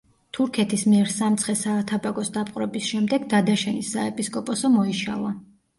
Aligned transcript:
თურქეთის 0.35 0.85
მიერ 0.93 1.11
სამცხე-საათაბაგოს 1.15 2.33
დაპყრობის 2.39 2.89
შემდეგ 2.95 3.31
დადაშენის 3.37 3.95
საეპისკოპოსო 3.99 4.77
მოიშალა. 4.81 5.39